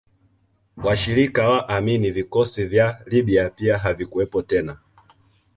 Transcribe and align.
Washirika 0.83 1.49
wa 1.49 1.69
Amin 1.69 2.11
vikosi 2.13 2.65
vya 2.65 3.01
Libya 3.07 3.49
pia 3.49 3.77
havikuwepo 3.77 4.41
tena 4.41 4.77